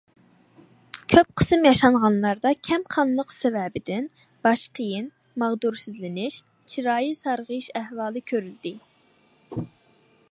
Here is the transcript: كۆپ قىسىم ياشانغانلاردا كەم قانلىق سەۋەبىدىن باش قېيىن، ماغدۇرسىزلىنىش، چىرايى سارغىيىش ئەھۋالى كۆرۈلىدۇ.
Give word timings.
كۆپ 1.13 1.33
قىسىم 1.41 1.65
ياشانغانلاردا 1.67 2.53
كەم 2.67 2.85
قانلىق 2.95 3.35
سەۋەبىدىن 3.35 4.09
باش 4.47 4.63
قېيىن، 4.79 5.11
ماغدۇرسىزلىنىش، 5.43 6.39
چىرايى 6.73 7.15
سارغىيىش 7.23 7.69
ئەھۋالى 7.81 8.25
كۆرۈلىدۇ. 8.33 8.77